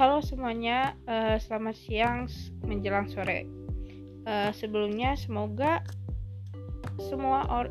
halo 0.00 0.24
semuanya, 0.24 0.96
uh, 1.04 1.36
selamat 1.36 1.76
siang 1.76 2.24
menjelang 2.64 3.04
sore. 3.12 3.44
Uh, 4.24 4.48
sebelumnya 4.56 5.12
semoga 5.12 5.84
semua 6.96 7.44
or 7.52 7.68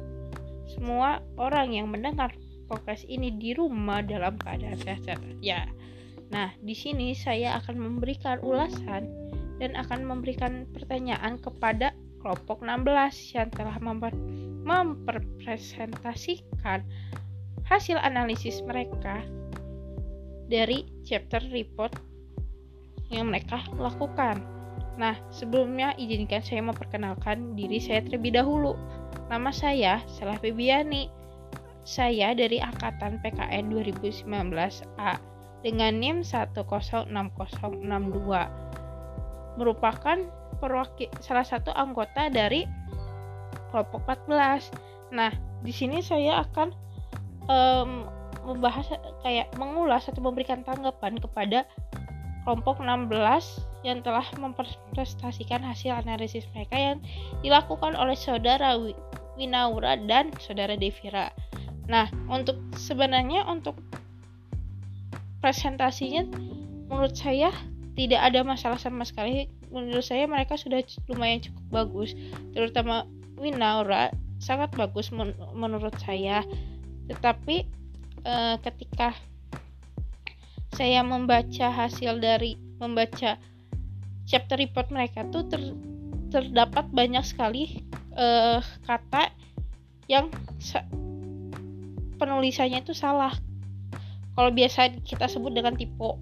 semua 0.69 1.25
orang 1.41 1.73
yang 1.73 1.89
mendengar 1.89 2.29
podcast 2.69 3.01
ini 3.09 3.33
di 3.33 3.57
rumah 3.57 4.05
dalam 4.05 4.37
keadaan 4.37 4.77
sehat 4.77 5.01
ya. 5.41 5.65
Nah, 6.29 6.53
di 6.61 6.77
sini 6.77 7.17
saya 7.17 7.57
akan 7.65 7.81
memberikan 7.81 8.37
ulasan 8.45 9.09
dan 9.57 9.73
akan 9.73 10.05
memberikan 10.05 10.69
pertanyaan 10.69 11.41
kepada 11.41 11.97
kelompok 12.21 12.61
16 12.61 13.41
yang 13.41 13.49
telah 13.57 13.73
memper 13.81 14.13
memperpresentasikan 14.69 16.85
hasil 17.65 17.97
analisis 17.97 18.61
mereka 18.69 19.25
dari 20.45 20.85
chapter 21.01 21.41
report 21.49 22.08
yang 23.09 23.29
mereka 23.29 23.61
lakukan. 23.77 24.41
Nah, 24.99 25.15
sebelumnya 25.33 25.95
izinkan 25.97 26.43
saya 26.43 26.61
memperkenalkan 26.61 27.57
diri 27.57 27.81
saya 27.81 28.05
terlebih 28.05 28.35
dahulu. 28.37 28.77
Nama 29.29 29.49
saya 29.53 29.93
Salah 30.09 30.37
Febiani. 30.37 31.09
Saya 31.87 32.37
dari 32.37 32.61
Angkatan 32.61 33.17
PKN 33.23 33.73
2019A 33.73 35.13
dengan 35.65 35.91
NIM 35.97 36.21
106062 36.21 37.09
merupakan 39.59 40.17
perwakil 40.59 41.09
salah 41.19 41.43
satu 41.43 41.73
anggota 41.73 42.29
dari 42.29 42.63
kelompok 43.71 44.05
14. 44.05 44.69
Nah, 45.15 45.33
di 45.65 45.73
sini 45.73 45.99
saya 45.99 46.45
akan 46.45 46.67
um, 47.49 47.91
membahas 48.47 48.87
kayak 49.25 49.51
mengulas 49.59 50.07
atau 50.07 50.23
memberikan 50.23 50.63
tanggapan 50.63 51.19
kepada 51.19 51.67
kelompok 52.43 52.81
16 52.81 53.11
yang 53.87 54.03
telah 54.03 54.25
mempresentasikan 54.35 55.63
hasil 55.63 55.95
analisis 55.95 56.43
mereka 56.51 56.75
yang 56.75 56.97
dilakukan 57.39 57.95
oleh 57.95 58.15
saudara 58.15 58.75
Winaura 59.39 59.95
dan 60.03 60.35
saudara 60.39 60.75
Devira. 60.75 61.31
Nah, 61.87 62.11
untuk 62.27 62.59
sebenarnya 62.75 63.47
untuk 63.47 63.79
presentasinya 65.39 66.27
menurut 66.91 67.15
saya 67.15 67.49
tidak 67.95 68.19
ada 68.19 68.43
masalah 68.43 68.79
sama 68.79 69.07
sekali. 69.07 69.47
Menurut 69.71 70.03
saya 70.03 70.27
mereka 70.27 70.59
sudah 70.59 70.83
lumayan 71.07 71.39
cukup 71.45 71.65
bagus, 71.71 72.17
terutama 72.51 73.07
Winaura 73.39 74.11
sangat 74.39 74.71
bagus 74.75 75.11
men 75.15 75.35
menurut 75.55 75.93
saya. 76.01 76.43
Tetapi 77.07 77.67
e, 78.23 78.35
ketika 78.63 79.13
saya 80.73 81.01
membaca 81.01 81.67
hasil 81.69 82.21
dari 82.21 82.57
membaca 82.77 83.35
chapter 84.29 84.55
report 84.55 84.93
mereka 84.93 85.25
tuh 85.33 85.45
ter, 85.49 85.61
terdapat 86.29 86.85
banyak 86.93 87.25
sekali 87.25 87.81
e, 88.13 88.27
kata 88.85 89.33
yang 90.05 90.29
penulisannya 92.21 92.85
itu 92.85 92.93
salah 92.93 93.33
kalau 94.37 94.51
biasa 94.53 95.01
kita 95.03 95.27
sebut 95.27 95.51
dengan 95.51 95.75
tipe 95.75 96.15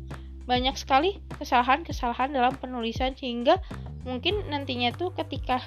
banyak 0.48 0.74
sekali 0.80 1.20
kesalahan-kesalahan 1.38 2.32
dalam 2.32 2.56
penulisan 2.56 3.14
sehingga 3.20 3.60
mungkin 4.08 4.48
nantinya 4.48 4.96
tuh 4.96 5.12
ketika 5.12 5.60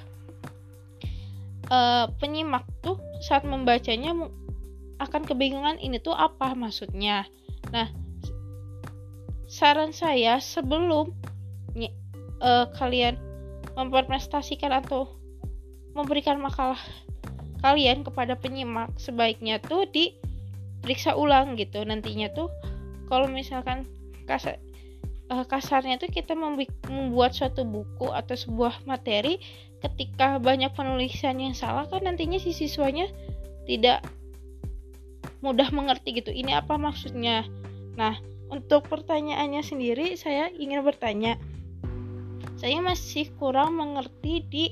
uh, 1.69 2.09
penyimak 2.17 2.65
tuh 2.81 2.97
saat 3.21 3.45
membacanya 3.45 4.17
akan 5.01 5.23
kebingungan 5.25 5.77
ini 5.81 6.01
tuh 6.01 6.17
apa 6.17 6.53
maksudnya. 6.57 7.29
Nah, 7.73 7.89
saran 9.51 9.91
saya 9.91 10.39
sebelum 10.39 11.11
uh, 12.39 12.71
kalian 12.79 13.19
mempresentasikan 13.75 14.71
atau 14.71 15.11
memberikan 15.99 16.39
makalah 16.39 16.79
kalian 17.59 18.07
kepada 18.07 18.39
penyimak 18.39 18.95
sebaiknya 18.95 19.59
tuh 19.59 19.91
di 19.91 20.15
periksa 20.87 21.19
ulang 21.19 21.59
gitu 21.59 21.83
nantinya 21.83 22.31
tuh. 22.31 22.47
Kalau 23.11 23.27
misalkan 23.27 23.91
kasar 24.31 24.63
uh, 25.35 25.43
kasarnya 25.43 25.99
tuh 25.99 26.15
kita 26.15 26.39
membuat 26.39 27.35
suatu 27.35 27.67
buku 27.67 28.07
atau 28.07 28.39
sebuah 28.39 28.87
materi 28.87 29.43
ketika 29.83 30.39
banyak 30.39 30.71
penulisan 30.79 31.43
yang 31.43 31.59
salah 31.59 31.91
kan 31.91 32.07
nantinya 32.07 32.39
si 32.39 32.55
siswanya 32.55 33.11
tidak 33.67 34.07
mudah 35.43 35.67
mengerti 35.75 36.23
gitu 36.23 36.31
ini 36.31 36.55
apa 36.55 36.79
maksudnya? 36.79 37.43
Nah 37.99 38.30
untuk 38.51 38.91
pertanyaannya 38.91 39.63
sendiri 39.63 40.19
saya 40.19 40.51
ingin 40.51 40.83
bertanya. 40.83 41.39
Saya 42.59 42.83
masih 42.85 43.31
kurang 43.41 43.79
mengerti 43.79 44.45
di 44.51 44.65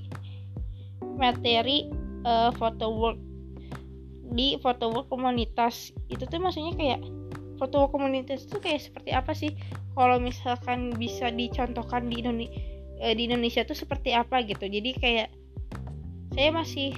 materi 1.16 1.88
uh, 2.27 2.53
work. 2.84 3.17
Di 4.28 4.61
foto 4.61 4.93
work 4.93 5.09
komunitas. 5.09 5.94
Itu 6.12 6.28
tuh 6.28 6.43
maksudnya 6.43 6.77
kayak 6.77 7.00
foto 7.56 7.87
work 7.87 7.97
komunitas 7.97 8.44
itu 8.44 8.61
kayak 8.61 8.83
seperti 8.83 9.11
apa 9.15 9.33
sih? 9.33 9.56
Kalau 9.97 10.21
misalkan 10.21 10.93
bisa 10.99 11.33
dicontohkan 11.33 12.12
di 12.12 12.21
Indonesia 12.22 12.55
eh, 13.00 13.15
di 13.15 13.31
Indonesia 13.31 13.65
tuh 13.65 13.78
seperti 13.78 14.12
apa 14.12 14.44
gitu. 14.44 14.69
Jadi 14.69 14.91
kayak 14.99 15.28
saya 16.37 16.50
masih 16.53 16.93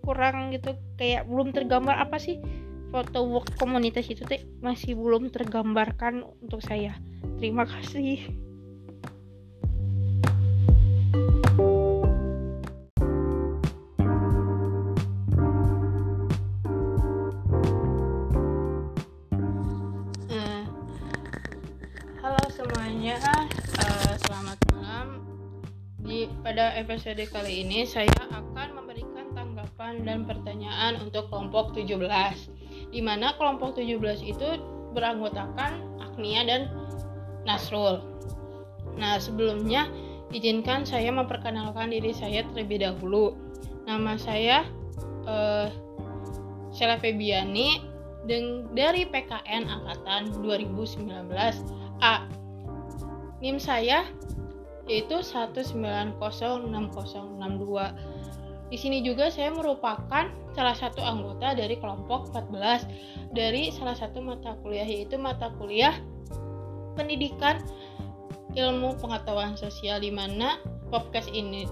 kurang 0.00 0.54
gitu. 0.54 0.72
Kayak 0.96 1.28
belum 1.28 1.52
tergambar 1.52 2.00
apa 2.00 2.16
sih 2.16 2.40
foto 2.90 3.22
work 3.24 3.54
komunitas 3.56 4.10
itu 4.10 4.26
tuh 4.26 4.42
masih 4.60 4.98
belum 4.98 5.30
tergambarkan 5.30 6.26
untuk 6.42 6.60
saya 6.60 6.98
terima 7.38 7.64
kasih 7.64 8.20
semuanya, 22.60 23.16
uh, 23.80 24.14
selamat 24.26 24.58
malam. 24.74 25.08
Pada 26.44 26.76
episode 26.76 27.22
kali 27.32 27.64
ini 27.64 27.88
saya 27.88 28.10
akan 28.28 28.76
memberikan 28.76 29.32
tanggapan 29.32 30.04
dan 30.04 30.28
pertanyaan 30.28 31.00
untuk 31.00 31.30
kelompok 31.32 31.72
17. 31.72 32.49
Di 32.90 33.00
mana 33.02 33.34
kelompok 33.38 33.78
17 33.78 34.26
itu 34.26 34.48
beranggotakan 34.94 36.02
Agnia 36.02 36.42
dan 36.42 36.70
Nasrul. 37.46 38.02
Nah, 38.98 39.16
sebelumnya 39.22 39.86
izinkan 40.34 40.82
saya 40.82 41.14
memperkenalkan 41.14 41.94
diri 41.94 42.10
saya 42.10 42.42
terlebih 42.50 42.82
dahulu. 42.82 43.38
Nama 43.86 44.18
saya 44.18 44.66
uh, 45.26 45.70
Sheila 46.74 46.98
Febiani 46.98 47.82
dari 48.76 49.08
PKN 49.08 49.64
Angkatan 49.66 50.30
2019 50.44 51.08
A 52.04 52.28
NIM 53.40 53.56
saya 53.56 54.04
yaitu 54.84 55.22
1906062. 55.22 56.18
Di 58.70 58.78
sini 58.78 59.02
juga 59.02 59.34
saya 59.34 59.50
merupakan 59.50 60.30
salah 60.54 60.76
satu 60.78 61.02
anggota 61.02 61.58
dari 61.58 61.74
kelompok 61.78 62.30
14 62.30 63.34
dari 63.34 63.74
salah 63.74 63.98
satu 63.98 64.22
mata 64.22 64.54
kuliah 64.62 64.86
yaitu 64.86 65.18
mata 65.18 65.50
kuliah 65.58 65.94
pendidikan 66.94 67.58
ilmu 68.54 68.98
pengetahuan 68.98 69.54
sosial 69.54 70.02
di 70.02 70.10
mana 70.10 70.58
podcast 70.90 71.30
ini 71.30 71.66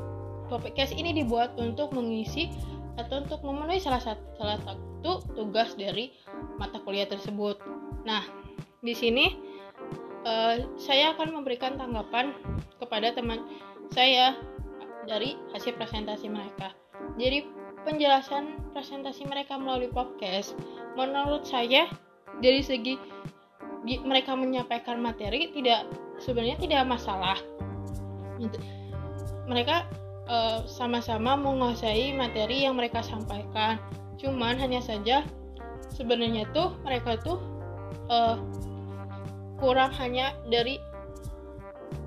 podcast 0.47 0.95
ini 0.95 1.11
dibuat 1.11 1.55
untuk 1.59 1.91
mengisi 1.95 2.51
atau 2.99 3.23
untuk 3.23 3.43
memenuhi 3.47 3.79
salah 3.79 4.03
satu 4.03 4.23
salah 4.39 4.59
satu 4.63 5.23
tugas 5.39 5.79
dari 5.79 6.11
mata 6.59 6.83
kuliah 6.83 7.07
tersebut. 7.07 7.63
Nah, 8.03 8.27
di 8.83 8.95
sini 8.95 9.39
uh, 10.27 10.67
saya 10.75 11.15
akan 11.15 11.35
memberikan 11.39 11.79
tanggapan 11.79 12.35
kepada 12.83 13.15
teman 13.15 13.47
saya 13.95 14.35
dari 15.07 15.39
hasil 15.55 15.79
presentasi 15.79 16.27
mereka. 16.27 16.75
Jadi 17.17 17.49
penjelasan 17.87 18.59
presentasi 18.77 19.25
mereka 19.25 19.57
melalui 19.57 19.89
podcast 19.89 20.53
menurut 20.99 21.47
saya 21.49 21.89
dari 22.45 22.61
segi 22.61 22.99
mereka 24.05 24.37
menyampaikan 24.37 25.01
materi 25.01 25.49
tidak 25.55 25.89
sebenarnya 26.21 26.59
tidak 26.61 26.83
masalah. 26.85 27.39
Mereka 29.49 29.89
uh, 30.29 30.61
sama-sama 30.69 31.39
menguasai 31.39 32.13
materi 32.13 32.69
yang 32.69 32.77
mereka 32.77 33.01
sampaikan. 33.01 33.81
Cuman 34.19 34.59
hanya 34.61 34.83
saja 34.83 35.25
sebenarnya 35.95 36.45
tuh 36.53 36.75
mereka 36.85 37.17
tuh 37.23 37.39
uh, 38.13 38.37
kurang 39.59 39.91
hanya 39.97 40.37
dari 40.53 40.79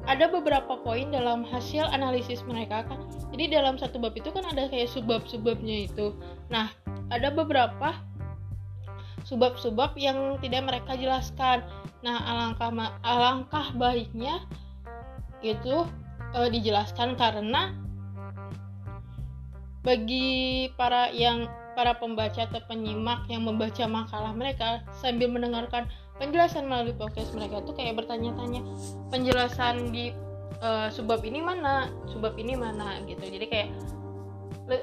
ada 0.06 0.27
beberapa 0.27 0.80
poin 0.81 1.09
dalam 1.13 1.45
hasil 1.45 1.88
analisis 1.92 2.42
mereka 2.45 2.86
kan 2.88 3.00
jadi 3.31 3.60
dalam 3.60 3.80
satu 3.80 3.98
bab 3.98 4.13
itu 4.13 4.30
kan 4.30 4.44
ada 4.44 4.68
kayak 4.68 4.92
subbab-subbabnya 4.92 5.88
itu. 5.88 6.13
Nah 6.51 6.72
ada 7.12 7.31
beberapa 7.31 7.95
subbab-subbab 9.25 9.95
yang 9.98 10.38
tidak 10.42 10.62
mereka 10.66 10.98
jelaskan. 10.98 11.63
Nah, 12.01 12.18
alangkah 12.25 12.74
alangkah 13.06 13.68
baiknya 13.78 14.42
itu 15.45 15.86
uh, 16.33 16.50
dijelaskan 16.50 17.18
karena 17.18 17.74
bagi 19.81 20.69
para 20.78 21.10
yang 21.10 21.50
para 21.74 21.98
pembaca 21.98 22.45
atau 22.45 22.62
penyimak 22.69 23.25
yang 23.31 23.48
membaca 23.48 23.88
makalah 23.89 24.33
mereka 24.36 24.86
sambil 25.01 25.31
mendengarkan 25.31 25.89
penjelasan 26.22 26.69
melalui 26.69 26.94
podcast 26.94 27.33
mereka 27.33 27.66
itu 27.66 27.72
kayak 27.74 27.98
bertanya-tanya. 27.98 28.62
Penjelasan 29.10 29.89
di 29.89 30.13
uh, 30.59 30.92
subbab 30.92 31.24
ini 31.24 31.39
mana 31.39 31.88
subbab 32.12 32.36
ini 32.36 32.59
mana 32.59 33.00
gitu. 33.07 33.24
Jadi 33.24 33.45
kayak 33.48 33.69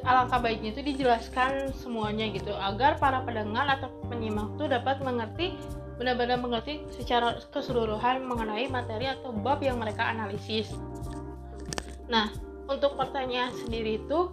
alangkah 0.05 0.41
baiknya 0.41 0.73
itu 0.73 0.83
dijelaskan 0.85 1.73
semuanya 1.77 2.29
gitu. 2.33 2.57
Agar 2.57 2.97
para 2.97 3.21
pendengar 3.25 3.69
atau 3.69 3.93
penyimak 4.09 4.57
tuh 4.57 4.69
dapat 4.69 5.05
mengerti 5.05 5.57
benar-benar 5.99 6.39
mengerti 6.39 6.87
secara 6.95 7.43
keseluruhan 7.51 8.23
mengenai 8.23 8.71
materi 8.71 9.11
atau 9.11 9.35
bab 9.35 9.59
yang 9.61 9.83
mereka 9.83 10.07
analisis. 10.07 10.71
Nah, 12.07 12.31
untuk 12.71 12.95
pertanyaan 12.95 13.51
sendiri 13.53 13.99
itu 13.99 14.31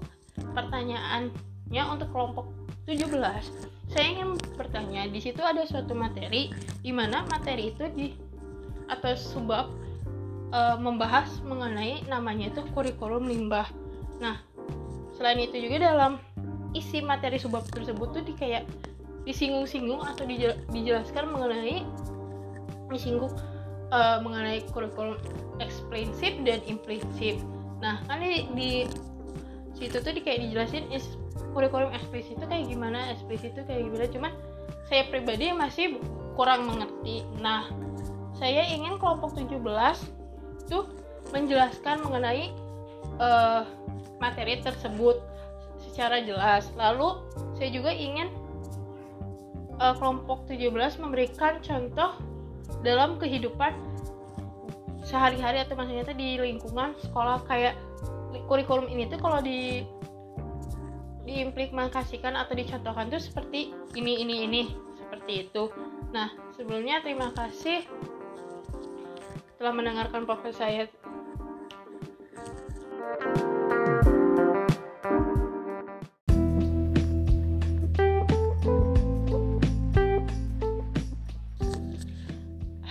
pertanyaannya 0.54 1.84
untuk 1.90 2.12
kelompok 2.14 2.52
17 2.86 3.76
saya 3.90 4.06
ingin 4.18 4.38
bertanya 4.58 5.06
di 5.10 5.22
situ 5.22 5.42
ada 5.46 5.64
suatu 5.64 5.94
materi 5.94 6.50
di 6.81 6.92
mana 6.92 7.26
materi 7.30 7.70
itu 7.74 7.86
di 7.94 8.08
atau 8.90 9.14
sebab 9.14 9.66
e, 10.51 10.59
membahas 10.81 11.30
mengenai 11.45 12.03
namanya 12.09 12.51
itu 12.51 12.62
kurikulum 12.74 13.30
limbah. 13.30 13.69
Nah 14.19 14.42
selain 15.15 15.39
itu 15.39 15.57
juga 15.69 15.92
dalam 15.94 16.19
isi 16.75 17.00
materi 17.00 17.39
sebab 17.39 17.63
tersebut 17.71 18.12
tuh 18.12 18.24
di 18.25 18.33
kayak 18.36 18.68
disinggung-singgung 19.24 20.03
atau 20.06 20.27
dijelaskan 20.69 21.25
mengenai 21.31 21.81
disinggung 22.92 23.31
e, 23.89 24.00
mengenai 24.21 24.59
kurikulum 24.69 25.18
eksplisit 25.63 26.44
dan 26.44 26.59
implisit 26.68 27.39
nah 27.80 28.00
kan 28.07 28.24
di, 28.24 28.47
di 28.56 28.71
situ 29.75 30.00
tuh 30.00 30.12
di 30.15 30.24
kayak 30.24 30.47
dijelasin 30.47 30.88
is 30.92 31.15
kurikulum 31.56 31.92
eksplisit 31.95 32.36
itu 32.36 32.45
kayak 32.47 32.65
gimana 32.68 33.00
eksplisit 33.15 33.56
itu 33.56 33.63
kayak 33.63 33.88
gimana. 33.88 34.06
Cuman 34.12 34.31
saya 34.92 35.03
pribadi 35.07 35.56
masih 35.56 36.00
kurang 36.36 36.68
mengerti. 36.68 37.24
Nah 37.39 37.71
saya 38.36 38.68
ingin 38.68 39.00
kelompok 39.00 39.36
17 39.36 39.56
tuh 40.68 40.90
menjelaskan 41.34 42.06
mengenai 42.06 42.54
uh, 43.20 43.66
materi 44.22 44.62
tersebut 44.62 45.20
secara 45.82 46.24
jelas 46.24 46.70
lalu 46.76 47.22
saya 47.56 47.70
juga 47.72 47.92
ingin 47.92 48.32
uh, 49.80 49.96
kelompok 49.96 50.48
17 50.48 50.72
memberikan 51.02 51.60
contoh 51.64 52.16
dalam 52.82 53.18
kehidupan 53.22 53.74
sehari-hari 55.06 55.62
atau 55.62 55.78
maksudnya 55.78 56.04
itu 56.06 56.16
di 56.18 56.30
lingkungan 56.42 56.98
sekolah 57.06 57.46
kayak 57.46 57.78
kurikulum 58.50 58.90
ini 58.90 59.06
tuh 59.06 59.22
kalau 59.22 59.40
di 59.40 59.86
diimplementasikan 61.26 62.38
atau 62.38 62.54
dicontohkan 62.54 63.10
tuh 63.10 63.18
seperti 63.18 63.74
ini 63.98 64.22
ini 64.22 64.36
ini 64.46 64.62
seperti 64.98 65.50
itu. 65.50 65.74
Nah 66.14 66.30
sebelumnya 66.54 67.02
terima 67.02 67.34
kasih 67.34 67.82
telah 69.56 69.72
mendengarkan 69.72 70.28
podcast 70.28 70.60
saya. 70.60 70.84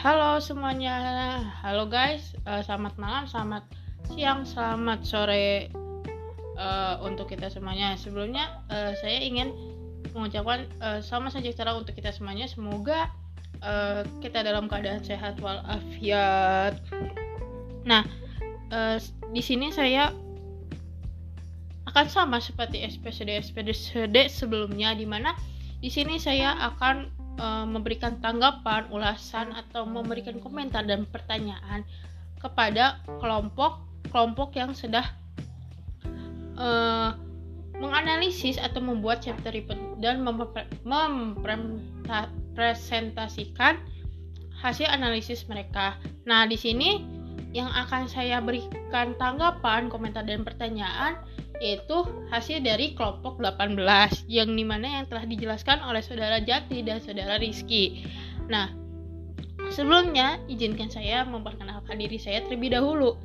Halo 0.04 0.36
semuanya, 0.36 0.96
halo 1.64 1.88
guys, 1.88 2.36
uh, 2.44 2.60
selamat 2.60 3.00
malam, 3.00 3.24
selamat 3.24 3.64
siang, 4.12 4.44
selamat 4.44 5.00
sore 5.04 5.72
uh, 6.60 7.00
untuk 7.04 7.28
kita 7.28 7.48
semuanya. 7.48 7.96
Sebelumnya 7.96 8.64
uh, 8.68 8.92
saya 9.00 9.20
ingin 9.20 9.52
mengucapkan 10.12 10.68
uh, 10.84 11.00
sama 11.00 11.32
sejahtera 11.32 11.72
untuk 11.76 11.96
kita 11.96 12.12
semuanya. 12.12 12.44
Semoga 12.48 13.08
uh, 13.64 14.04
kita 14.20 14.44
dalam 14.44 14.68
keadaan 14.68 15.00
sehat 15.00 15.40
walafiat. 15.40 16.76
Nah, 17.88 18.04
uh, 18.70 19.00
di 19.32 19.40
sini 19.40 19.72
saya 19.72 20.12
akan 21.88 22.06
sama 22.06 22.38
seperti 22.38 22.84
SPD 22.84 23.40
SPD 23.40 24.28
sebelumnya, 24.28 24.92
di 24.92 25.08
mana 25.08 25.32
di 25.80 25.88
sini 25.88 26.20
saya 26.20 26.56
akan 26.72 26.96
uh, 27.40 27.66
memberikan 27.66 28.20
tanggapan, 28.20 28.88
ulasan 28.92 29.52
atau 29.52 29.88
memberikan 29.88 30.38
komentar 30.40 30.84
dan 30.84 31.08
pertanyaan 31.08 31.84
kepada 32.40 33.00
kelompok 33.20 33.80
kelompok 34.12 34.52
yang 34.54 34.76
sudah 34.76 35.04
uh, 36.60 37.16
menganalisis 37.80 38.60
atau 38.60 38.78
membuat 38.78 39.24
chapter 39.24 39.50
report 39.50 39.80
dan 39.98 40.22
mempresentasikan 42.54 43.82
hasil 44.62 44.86
analisis 44.86 45.50
mereka. 45.50 45.98
Nah, 46.22 46.46
di 46.46 46.54
sini 46.54 47.02
yang 47.50 47.66
akan 47.66 48.06
saya 48.06 48.38
berikan 48.38 49.18
tanggapan, 49.18 49.90
komentar 49.90 50.22
dan 50.22 50.46
pertanyaan 50.46 51.18
yaitu 51.62 52.02
hasil 52.34 52.62
dari 52.66 52.98
kelompok 52.98 53.38
18 53.38 53.78
yang 54.26 54.50
di 54.54 54.66
mana 54.66 55.02
yang 55.02 55.06
telah 55.06 55.22
dijelaskan 55.22 55.82
oleh 55.86 56.02
saudara 56.02 56.42
Jati 56.42 56.82
dan 56.82 56.98
saudara 56.98 57.38
Rizky. 57.38 58.06
Nah, 58.50 58.74
sebelumnya 59.70 60.38
izinkan 60.50 60.90
saya 60.90 61.22
memperkenalkan 61.22 61.98
diri 61.98 62.18
saya 62.18 62.42
terlebih 62.46 62.74
dahulu. 62.74 63.18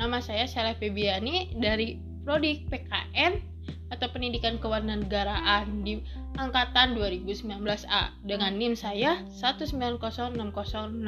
Nama 0.00 0.16
saya 0.20 0.48
Sheila 0.48 0.72
Febiani 0.76 1.56
dari 1.60 2.00
Prodi 2.24 2.64
PKN 2.72 3.53
atau 3.92 4.08
Pendidikan 4.10 4.56
Kewarganegaraan 4.60 5.84
di 5.84 6.00
angkatan 6.40 6.96
2019A 6.96 8.24
dengan 8.24 8.56
NIM 8.56 8.74
saya 8.78 9.20
1906062. 9.32 11.04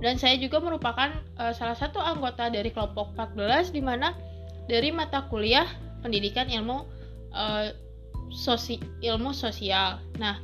Dan 0.00 0.16
saya 0.16 0.36
juga 0.40 0.64
merupakan 0.64 1.12
uh, 1.36 1.52
salah 1.52 1.76
satu 1.76 2.00
anggota 2.00 2.48
dari 2.48 2.72
kelompok 2.72 3.12
14 3.16 3.72
di 3.72 3.84
mana 3.84 4.16
dari 4.64 4.88
mata 4.88 5.28
kuliah 5.28 5.68
Pendidikan 6.00 6.48
Ilmu 6.48 6.84
uh, 7.32 7.68
sosi 8.32 8.80
ilmu 9.04 9.36
sosial. 9.36 10.00
Nah, 10.16 10.40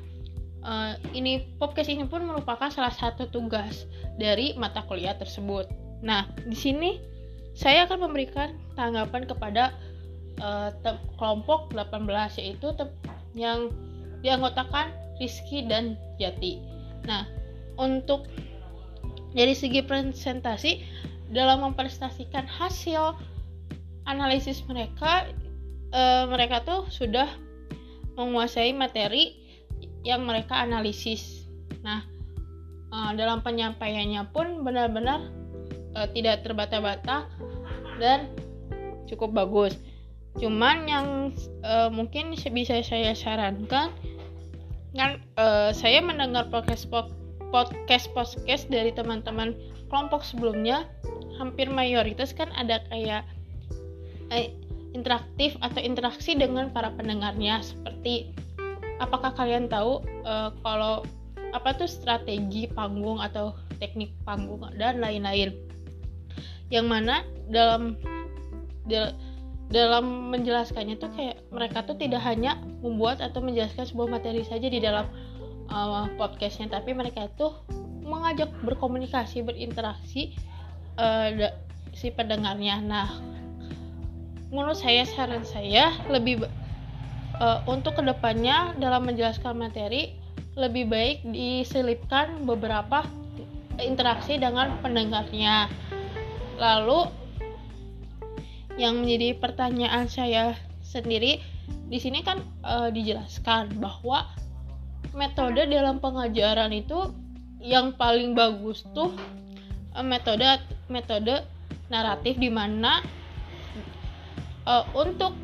uh, 0.65 0.95
ini 1.17 1.57
podcast 1.57 1.89
ini 1.89 2.05
pun 2.05 2.25
merupakan 2.25 2.69
salah 2.69 2.93
satu 2.93 3.29
tugas 3.29 3.89
dari 4.21 4.53
mata 4.57 4.85
kuliah 4.85 5.17
tersebut. 5.17 5.69
Nah, 6.05 6.29
di 6.45 6.57
sini 6.57 7.01
saya 7.57 7.85
akan 7.85 8.09
memberikan 8.09 8.57
tanggapan 8.79 9.27
kepada 9.27 9.75
uh, 10.41 10.73
kelompok 11.21 11.71
18 11.77 12.41
yaitu 12.41 12.73
yang 13.37 13.71
dianggotakan 14.25 14.93
Rizky 15.21 15.65
dan 15.69 16.01
Jati. 16.17 16.61
Nah, 17.05 17.29
untuk 17.77 18.29
dari 19.37 19.55
segi 19.55 19.85
presentasi 19.85 20.83
dalam 21.31 21.63
mempresentasikan 21.63 22.49
hasil 22.49 23.15
analisis 24.09 24.65
mereka, 24.67 25.29
uh, 25.95 26.27
mereka 26.27 26.65
tuh 26.67 26.89
sudah 26.91 27.29
menguasai 28.19 28.75
materi 28.75 29.39
yang 30.03 30.27
mereka 30.27 30.59
analisis. 30.61 31.47
Nah, 31.85 32.05
uh, 32.91 33.13
dalam 33.15 33.45
penyampaiannya 33.45 34.25
pun 34.35 34.67
benar-benar 34.67 35.31
uh, 35.95 36.09
tidak 36.11 36.43
terbata-bata 36.43 37.31
dan 38.03 38.33
cukup 39.07 39.35
bagus. 39.35 39.77
Cuman 40.39 40.87
yang 40.87 41.07
uh, 41.67 41.91
mungkin 41.91 42.37
bisa 42.37 42.79
saya 42.85 43.17
sarankan 43.17 43.91
kan 44.91 45.23
uh, 45.39 45.71
saya 45.71 46.03
mendengar 46.03 46.51
podcast 46.51 46.91
podcast 47.51 48.11
podcast 48.11 48.67
dari 48.71 48.91
teman-teman 48.91 49.55
kelompok 49.91 50.23
sebelumnya 50.23 50.87
hampir 51.39 51.71
mayoritas 51.71 52.35
kan 52.35 52.51
ada 52.59 52.83
kayak 52.91 53.23
eh, 54.35 54.55
interaktif 54.95 55.55
atau 55.63 55.79
interaksi 55.83 56.35
dengan 56.35 56.71
para 56.71 56.91
pendengarnya. 56.95 57.63
Seperti 57.63 58.35
apakah 59.03 59.35
kalian 59.35 59.67
tahu 59.71 60.03
uh, 60.27 60.55
kalau 60.63 61.03
apa 61.51 61.75
tuh 61.75 61.91
strategi 61.91 62.71
panggung 62.71 63.19
atau 63.19 63.55
teknik 63.83 64.15
panggung 64.23 64.63
dan 64.79 65.03
lain-lain? 65.03 65.55
Yang 66.71 66.87
mana 66.87 67.27
dalam 67.51 67.99
dal, 68.87 69.15
dalam 69.71 70.35
menjelaskannya 70.35 70.99
tuh 70.99 71.11
kayak 71.15 71.47
mereka 71.55 71.87
tuh 71.87 71.95
tidak 71.95 72.21
hanya 72.27 72.59
membuat 72.83 73.23
atau 73.23 73.39
menjelaskan 73.39 73.87
sebuah 73.87 74.19
materi 74.19 74.43
saja 74.43 74.67
di 74.67 74.83
dalam 74.83 75.07
uh, 75.71 76.11
podcastnya 76.19 76.67
tapi 76.71 76.91
mereka 76.91 77.31
tuh 77.39 77.55
mengajak 78.03 78.51
berkomunikasi 78.67 79.47
berinteraksi 79.47 80.35
uh, 80.99 81.55
si 81.95 82.11
pendengarnya 82.11 82.83
nah 82.83 83.09
menurut 84.51 84.75
saya 84.75 85.07
saran 85.07 85.47
saya 85.47 85.95
lebih 86.11 86.43
uh, 87.39 87.63
untuk 87.71 87.95
ke 87.95 88.03
depannya 88.03 88.75
dalam 88.83 89.07
menjelaskan 89.07 89.55
materi 89.55 90.19
lebih 90.59 90.91
baik 90.91 91.23
diselipkan 91.31 92.43
beberapa 92.43 93.07
interaksi 93.81 94.37
dengan 94.37 94.77
pendengarnya. 94.85 95.71
Lalu 96.61 97.09
yang 98.79 99.03
menjadi 99.03 99.39
pertanyaan 99.39 100.07
saya 100.07 100.55
sendiri 100.85 101.43
di 101.91 101.99
sini 101.99 102.23
kan 102.23 102.39
e, 102.63 102.95
dijelaskan 102.95 103.79
bahwa 103.83 104.27
metode 105.15 105.67
dalam 105.67 105.99
pengajaran 105.99 106.71
itu 106.71 107.11
yang 107.59 107.95
paling 107.95 108.35
bagus 108.35 108.87
tuh 108.95 109.15
e, 109.95 110.01
metode 110.03 110.47
metode 110.87 111.43
naratif 111.91 112.39
di 112.39 112.51
mana 112.51 113.03
e, 114.67 114.75
untuk 114.95 115.35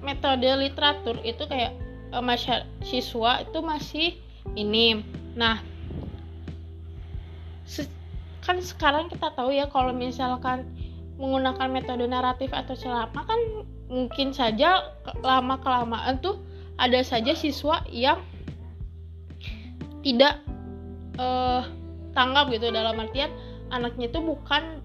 metode 0.00 0.48
literatur 0.56 1.20
itu 1.20 1.44
kayak 1.44 1.76
e, 2.12 2.16
mahasiswa 2.20 3.32
itu 3.44 3.58
masih 3.60 4.08
minim. 4.56 5.04
Nah, 5.36 5.62
se 7.68 7.86
kan 8.40 8.56
sekarang 8.58 9.12
kita 9.12 9.30
tahu 9.36 9.52
ya 9.52 9.68
kalau 9.68 9.92
misalkan 9.92 10.64
menggunakan 11.20 11.68
metode 11.68 12.08
naratif 12.08 12.50
atau 12.50 12.72
ceramah 12.72 13.24
kan 13.28 13.40
mungkin 13.92 14.32
saja 14.32 14.96
lama 15.20 15.60
kelamaan 15.60 16.16
tuh 16.24 16.40
ada 16.80 17.04
saja 17.04 17.36
siswa 17.36 17.84
yang 17.92 18.24
tidak 20.00 20.40
uh, 21.20 21.68
tanggap 22.16 22.48
gitu 22.48 22.72
dalam 22.72 22.96
artian 22.96 23.28
anaknya 23.68 24.08
itu 24.08 24.18
bukan 24.18 24.80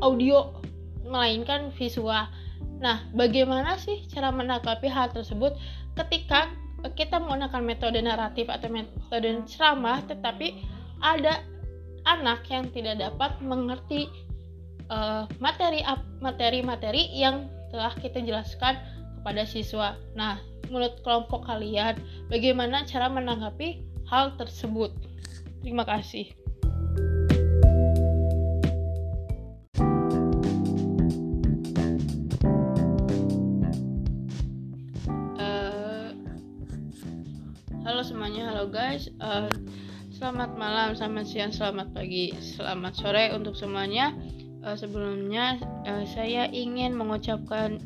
audio 0.00 0.56
melainkan 1.06 1.70
visual. 1.76 2.26
Nah, 2.82 3.06
bagaimana 3.14 3.78
sih 3.78 4.04
cara 4.10 4.32
menanggapi 4.32 4.90
hal 4.90 5.12
tersebut 5.14 5.54
ketika 5.96 6.50
kita 6.92 7.16
menggunakan 7.16 7.62
metode 7.64 8.00
naratif 8.04 8.48
atau 8.52 8.68
metode 8.68 9.44
ceramah 9.48 10.04
tetapi 10.04 10.60
ada 11.00 11.40
anak 12.04 12.46
yang 12.52 12.68
tidak 12.70 13.00
dapat 13.00 13.32
mengerti 13.42 14.06
uh, 14.90 15.24
materi 15.42 15.82
materi 16.22 16.60
materi 16.62 17.02
yang 17.14 17.50
telah 17.70 17.92
kita 17.98 18.22
jelaskan 18.22 18.78
kepada 19.20 19.42
siswa. 19.42 19.98
Nah, 20.14 20.38
menurut 20.70 21.02
kelompok 21.02 21.46
kalian, 21.46 21.98
bagaimana 22.30 22.86
cara 22.86 23.10
menanggapi 23.10 23.82
hal 24.06 24.38
tersebut? 24.38 24.94
Terima 25.66 25.82
kasih. 25.82 26.30
Uh, 35.34 36.14
halo 37.82 38.06
semuanya, 38.06 38.54
halo 38.54 38.70
guys. 38.70 39.10
Uh, 39.18 39.50
selamat 40.14 40.54
malam, 40.54 40.94
selamat 40.94 41.26
siang, 41.26 41.50
selamat 41.50 41.90
pagi, 41.90 42.30
selamat 42.38 42.94
sore 42.94 43.34
untuk 43.34 43.58
semuanya 43.58 44.14
uh, 44.66 44.74
sebelumnya 44.74 45.62
uh, 45.86 46.02
saya 46.10 46.50
ingin 46.50 46.98
mengucapkan 46.98 47.78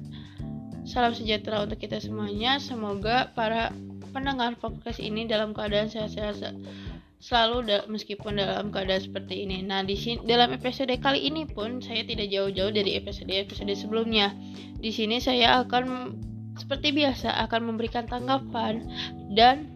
salam 0.89 1.13
sejahtera 1.13 1.69
untuk 1.69 1.77
kita 1.77 2.01
semuanya. 2.01 2.57
Semoga 2.57 3.29
para 3.37 3.71
pendengar 4.17 4.57
podcast 4.57 4.99
ini 4.99 5.29
dalam 5.29 5.53
keadaan 5.53 5.93
sehat-sehat 5.93 6.57
selalu 7.21 7.69
da 7.69 7.85
meskipun 7.85 8.41
dalam 8.41 8.73
keadaan 8.73 9.05
seperti 9.05 9.45
ini. 9.45 9.61
Nah, 9.61 9.85
di 9.85 9.93
sini 9.93 10.25
dalam 10.25 10.57
episode 10.57 10.91
kali 11.05 11.29
ini 11.29 11.45
pun 11.45 11.85
saya 11.85 12.01
tidak 12.01 12.33
jauh-jauh 12.33 12.73
dari 12.73 12.97
episode-episode 12.97 13.77
sebelumnya. 13.77 14.33
Di 14.81 14.89
sini 14.89 15.21
saya 15.21 15.61
akan 15.61 16.17
seperti 16.57 16.97
biasa 16.97 17.45
akan 17.47 17.73
memberikan 17.73 18.09
tanggapan 18.09 18.89
dan 19.37 19.69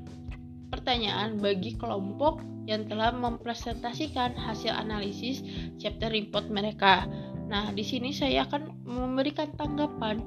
pertanyaan 0.72 1.38
bagi 1.38 1.76
kelompok 1.76 2.53
yang 2.64 2.88
telah 2.88 3.12
mempresentasikan 3.12 4.32
hasil 4.36 4.72
analisis 4.72 5.44
chapter 5.76 6.08
report 6.08 6.48
mereka. 6.48 7.04
Nah, 7.48 7.70
di 7.76 7.84
sini 7.84 8.10
saya 8.10 8.48
akan 8.48 8.72
memberikan 8.88 9.52
tanggapan 9.60 10.24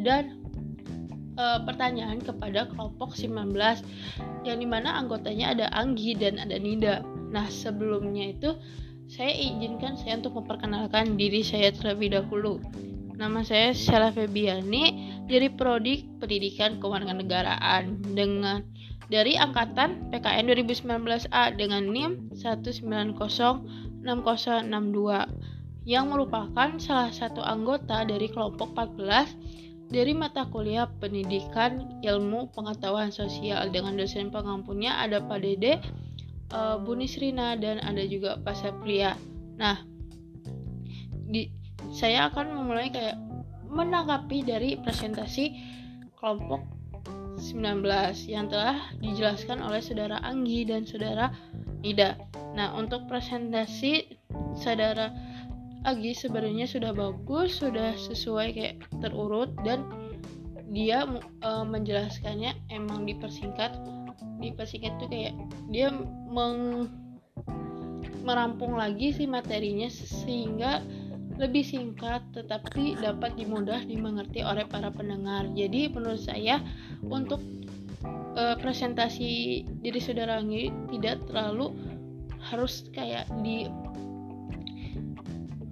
dan 0.00 0.38
e, 1.34 1.44
pertanyaan 1.66 2.22
kepada 2.22 2.70
kelompok 2.70 3.18
19 3.18 3.54
yang 4.46 4.58
di 4.62 4.68
mana 4.70 5.02
anggotanya 5.02 5.52
ada 5.54 5.66
Anggi 5.74 6.14
dan 6.14 6.38
ada 6.38 6.56
Nida. 6.56 7.02
Nah, 7.34 7.50
sebelumnya 7.50 8.30
itu 8.30 8.54
saya 9.10 9.34
izinkan 9.34 9.98
saya 9.98 10.22
untuk 10.22 10.38
memperkenalkan 10.38 11.18
diri 11.18 11.42
saya 11.42 11.74
terlebih 11.74 12.14
dahulu. 12.14 12.62
Nama 13.18 13.42
saya 13.44 13.74
Sheila 13.74 14.14
Febiani 14.14 15.10
dari 15.28 15.50
Prodi 15.52 16.08
Pendidikan 16.22 16.80
Kewarganegaraan 16.80 18.00
dengan 18.16 18.64
dari 19.10 19.34
angkatan 19.34 20.14
PKN 20.14 20.46
2019A 20.54 21.58
dengan 21.58 21.82
NIM 21.90 22.30
1906062 22.38 24.06
yang 25.82 26.06
merupakan 26.14 26.70
salah 26.78 27.10
satu 27.10 27.42
anggota 27.42 28.06
dari 28.06 28.30
kelompok 28.30 28.70
14 28.78 29.90
dari 29.90 30.14
mata 30.14 30.46
kuliah 30.46 30.86
Pendidikan 31.02 31.98
Ilmu 32.06 32.54
Pengetahuan 32.54 33.10
Sosial 33.10 33.74
dengan 33.74 33.98
dosen 33.98 34.30
pengampunnya 34.30 34.94
ada 34.94 35.18
Pak 35.18 35.42
Dede, 35.42 35.82
uh, 36.54 36.78
Bu 36.78 36.94
Nisrina 36.94 37.58
dan 37.58 37.82
ada 37.82 38.06
juga 38.06 38.38
Pak 38.38 38.54
Sapria. 38.54 39.18
Nah, 39.58 39.82
di, 41.26 41.50
saya 41.90 42.30
akan 42.30 42.54
memulai 42.54 42.94
kayak 42.94 43.18
menanggapi 43.66 44.46
dari 44.46 44.78
presentasi 44.78 45.58
kelompok 46.14 46.79
19 47.40 47.82
yang 48.28 48.52
telah 48.52 48.76
dijelaskan 49.00 49.64
oleh 49.64 49.80
saudara 49.80 50.20
Anggi 50.20 50.68
dan 50.68 50.84
saudara 50.84 51.32
Ida. 51.80 52.20
Nah, 52.52 52.76
untuk 52.76 53.08
presentasi 53.08 54.20
saudara 54.52 55.08
Anggi 55.88 56.12
sebenarnya 56.12 56.68
sudah 56.68 56.92
bagus, 56.92 57.56
sudah 57.56 57.96
sesuai 57.96 58.52
kayak 58.52 58.76
terurut 59.00 59.48
dan 59.64 59.88
dia 60.68 61.08
e, 61.40 61.50
menjelaskannya 61.64 62.52
emang 62.68 63.08
dipersingkat. 63.08 63.72
Dipersingkat 64.44 64.92
tuh 65.00 65.08
kayak 65.08 65.34
dia 65.72 65.88
meng 66.28 66.92
merampung 68.20 68.76
lagi 68.76 69.16
si 69.16 69.24
materinya 69.24 69.88
sehingga 69.88 70.84
lebih 71.40 71.64
singkat 71.64 72.20
tetapi 72.36 73.00
dapat 73.00 73.32
dimudah 73.40 73.80
dimengerti 73.88 74.44
oleh 74.44 74.68
para 74.68 74.92
pendengar. 74.92 75.48
Jadi 75.56 75.88
menurut 75.88 76.20
saya 76.20 76.60
untuk 77.00 77.40
uh, 78.36 78.56
presentasi 78.60 79.64
diri 79.80 80.00
saudara 80.00 80.36
Anggi 80.36 80.68
tidak 80.92 81.24
terlalu 81.24 81.72
harus 82.52 82.84
kayak 82.92 83.24
di 83.40 83.64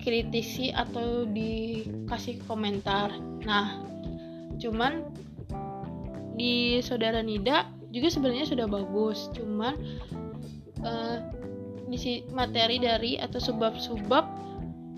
kritisi 0.01 0.73
atau 0.73 1.29
dikasih 1.29 2.41
komentar. 2.49 3.13
Nah, 3.45 3.85
cuman 4.57 5.05
di 6.39 6.81
saudara 6.81 7.21
Nida 7.21 7.69
juga 7.93 8.09
sebenarnya 8.09 8.49
sudah 8.49 8.65
bagus, 8.69 9.29
cuman 9.37 9.77
uh, 10.81 11.19
di 11.89 12.25
materi 12.33 12.81
dari 12.81 13.17
atau 13.21 13.41
sebab-sebab 13.41 14.25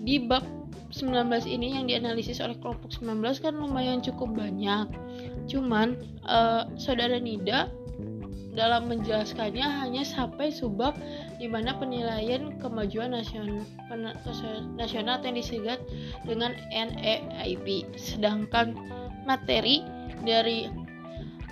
di 0.03 0.19
bab 0.27 0.60
19 0.91 1.27
ini 1.47 1.79
yang 1.79 1.85
dianalisis 1.87 2.43
oleh 2.43 2.55
kelompok 2.59 2.91
19 2.91 3.23
kan 3.39 3.53
lumayan 3.55 4.03
cukup 4.03 4.35
banyak. 4.35 4.87
Cuman 5.47 5.95
uh, 6.27 6.67
saudara 6.75 7.17
Nida 7.17 7.71
dalam 8.51 8.91
menjelaskannya 8.91 9.63
hanya 9.63 10.03
sampai 10.03 10.51
subbab 10.51 10.91
di 11.39 11.47
mana 11.47 11.71
penilaian 11.79 12.59
kemajuan 12.59 13.15
nasional, 13.15 13.63
nasional 14.75 15.23
yang 15.23 15.35
disingkat 15.39 15.79
dengan 16.27 16.51
NEIP. 16.75 17.87
Sedangkan 17.95 18.75
materi 19.23 19.87
dari 20.27 20.67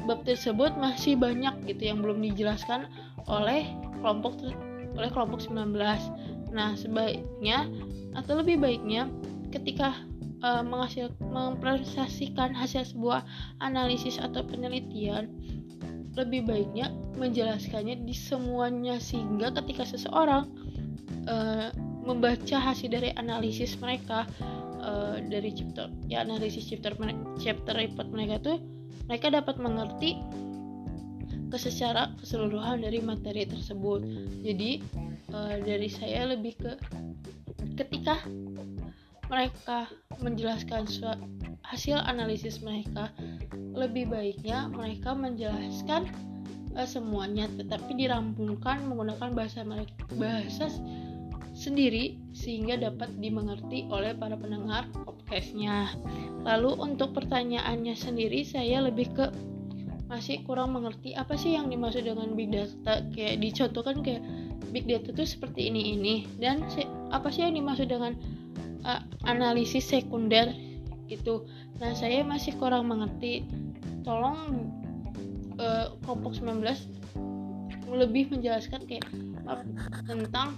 bab 0.03 0.27
tersebut 0.27 0.75
masih 0.75 1.15
banyak 1.15 1.55
gitu 1.67 1.91
yang 1.91 2.03
belum 2.03 2.19
dijelaskan 2.23 2.87
oleh 3.31 3.63
kelompok 4.03 4.35
oleh 4.99 5.09
kelompok 5.11 5.39
19. 5.39 5.75
Nah, 6.49 6.73
sebaiknya 6.73 7.69
atau 8.17 8.41
lebih 8.41 8.57
baiknya 8.57 9.05
ketika 9.49 9.93
uh, 10.45 10.61
menghasil 10.61 11.13
mempresentasikan 11.21 12.53
hasil 12.53 12.85
sebuah 12.95 13.25
analisis 13.61 14.21
atau 14.21 14.45
penelitian 14.45 15.29
lebih 16.17 16.45
baiknya 16.45 16.91
menjelaskannya 17.15 18.03
di 18.03 18.15
semuanya 18.15 18.97
sehingga 18.97 19.53
ketika 19.61 19.85
seseorang 19.85 20.49
uh, 21.29 21.69
membaca 22.03 22.57
hasil 22.57 22.89
dari 22.89 23.13
analisis 23.15 23.77
mereka 23.77 24.25
uh, 24.81 25.21
dari 25.21 25.53
chapter 25.53 25.91
ya 26.09 26.25
analisis 26.25 26.65
chapter 26.65 26.97
chapter 27.37 27.73
report 27.77 28.09
mereka 28.09 28.41
tuh 28.41 28.57
mereka 29.05 29.33
dapat 29.33 29.57
mengerti 29.61 30.17
secara 31.57 32.13
keseluruhan 32.21 32.85
dari 32.85 33.01
materi 33.01 33.47
tersebut. 33.49 34.05
Jadi 34.45 34.85
uh, 35.33 35.57
dari 35.65 35.89
saya 35.89 36.29
lebih 36.29 36.53
ke 36.61 36.71
ketika 37.73 38.21
mereka 39.29 39.85
menjelaskan 40.19 40.89
hasil 41.61 42.01
analisis 42.01 42.59
mereka, 42.65 43.13
lebih 43.77 44.09
baiknya 44.09 44.67
mereka 44.73 45.13
menjelaskan 45.13 46.09
uh, 46.73 46.87
semuanya 46.89 47.45
tetapi 47.55 47.93
dirampungkan 47.95 48.83
menggunakan 48.89 49.29
bahasa 49.37 49.61
mereka 49.61 49.93
bahasa 50.17 50.67
sendiri 51.53 52.17
sehingga 52.31 52.79
dapat 52.79 53.13
dimengerti 53.19 53.85
oleh 53.91 54.15
para 54.15 54.33
pendengar 54.39 54.87
podcastnya. 54.93 55.91
Lalu 56.47 56.71
untuk 56.79 57.13
pertanyaannya 57.13 57.93
sendiri 57.93 58.47
saya 58.47 58.85
lebih 58.85 59.11
ke 59.13 59.25
masih 60.09 60.41
kurang 60.41 60.73
mengerti 60.73 61.13
apa 61.13 61.37
sih 61.37 61.53
yang 61.53 61.69
dimaksud 61.69 62.01
dengan 62.01 62.33
big 62.33 62.49
data. 62.49 63.05
Kayak 63.13 63.45
dicontohkan 63.45 64.01
kayak 64.01 64.25
big 64.73 64.89
data 64.89 65.13
itu 65.13 65.23
seperti 65.25 65.69
ini 65.69 65.99
ini 65.99 66.15
dan 66.41 66.65
apa 67.13 67.29
sih 67.29 67.45
yang 67.45 67.53
dimaksud 67.59 67.91
dengan 67.91 68.17
uh, 68.85 69.01
analisis 69.25 69.87
sekunder 69.87 70.51
itu 71.09 71.45
nah 71.81 71.95
saya 71.95 72.21
masih 72.21 72.55
kurang 72.59 72.91
mengerti. 72.91 73.47
Tolong 74.03 74.71
uh, 75.59 75.93
kelompok 76.05 76.37
19 76.37 76.63
lebih 77.89 78.29
menjelaskan 78.29 78.85
kayak 78.85 79.05
uh, 79.49 79.61
tentang 80.05 80.55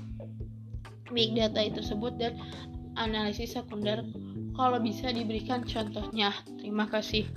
big 1.12 1.36
data 1.36 1.60
itu 1.64 1.80
tersebut 1.84 2.16
dan 2.20 2.36
analisis 3.00 3.56
sekunder 3.56 4.04
kalau 4.56 4.78
bisa 4.80 5.10
diberikan 5.12 5.64
contohnya. 5.64 6.36
Terima 6.60 6.88
kasih 6.88 7.28